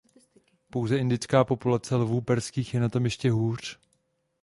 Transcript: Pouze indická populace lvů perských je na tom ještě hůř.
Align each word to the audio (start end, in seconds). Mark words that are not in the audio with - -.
Pouze 0.69 0.97
indická 0.97 1.43
populace 1.45 1.95
lvů 1.95 2.21
perských 2.21 2.73
je 2.73 2.79
na 2.79 2.89
tom 2.89 3.05
ještě 3.05 3.31
hůř. 3.31 3.79